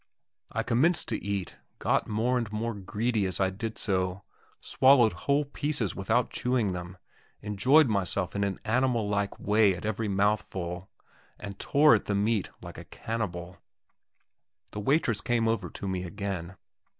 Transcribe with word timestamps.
I 0.51 0.63
commenced 0.63 1.09
to 1.09 1.23
eat, 1.23 1.57
got 1.77 2.07
more 2.07 2.39
and 2.39 2.51
more 2.51 2.73
greedy 2.73 3.27
I 3.27 3.27
as 3.27 3.39
I 3.39 3.51
did 3.51 3.77
so, 3.77 4.23
swallowed 4.59 5.13
whole 5.13 5.45
pieces 5.45 5.95
without 5.95 6.31
chewing 6.31 6.71
them, 6.71 6.97
enjoyed 7.43 7.87
myself 7.87 8.35
in 8.35 8.43
an 8.43 8.59
animal 8.65 9.07
like 9.07 9.39
way 9.39 9.75
at 9.75 9.85
every 9.85 10.07
mouthful, 10.07 10.89
and 11.39 11.59
tore 11.59 11.93
at 11.93 12.05
the 12.05 12.15
meat 12.15 12.49
like 12.63 12.79
a 12.79 12.85
cannibal. 12.85 13.59
The 14.71 14.79
waitress 14.79 15.21
came 15.21 15.47
over 15.47 15.69
to 15.69 15.87
me 15.87 16.01
again. 16.03 16.57